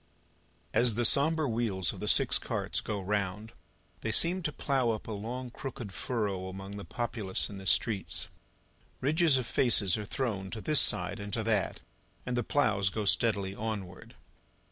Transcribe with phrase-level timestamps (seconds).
[0.73, 3.51] As the sombre wheels of the six carts go round,
[3.99, 8.27] they seem to plough up a long crooked furrow among the populace in the streets.
[8.99, 11.81] Ridges of faces are thrown to this side and to that,
[12.25, 14.15] and the ploughs go steadily onward.